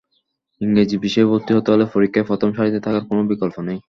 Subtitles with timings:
[0.61, 3.79] ইংরেজি বিষয়ে ভর্তি হতে হলে পরীক্ষায় প্রথম সারিতে থাকার কোনো বিকল্প নেই।